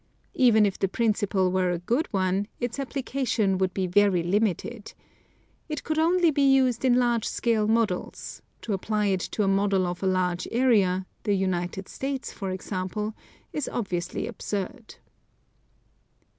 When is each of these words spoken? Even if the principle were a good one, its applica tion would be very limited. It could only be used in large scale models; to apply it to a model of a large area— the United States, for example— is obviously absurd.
Even 0.33 0.65
if 0.65 0.79
the 0.79 0.87
principle 0.87 1.51
were 1.51 1.69
a 1.69 1.77
good 1.77 2.07
one, 2.11 2.47
its 2.59 2.79
applica 2.79 3.27
tion 3.27 3.59
would 3.59 3.71
be 3.71 3.85
very 3.85 4.23
limited. 4.23 4.95
It 5.69 5.83
could 5.83 5.99
only 5.99 6.31
be 6.31 6.41
used 6.41 6.83
in 6.83 6.95
large 6.97 7.23
scale 7.27 7.67
models; 7.67 8.41
to 8.63 8.73
apply 8.73 9.05
it 9.13 9.19
to 9.29 9.43
a 9.43 9.47
model 9.47 9.85
of 9.85 10.01
a 10.01 10.07
large 10.07 10.47
area— 10.51 11.05
the 11.25 11.35
United 11.35 11.87
States, 11.87 12.33
for 12.33 12.49
example— 12.49 13.13
is 13.53 13.69
obviously 13.71 14.25
absurd. 14.25 14.95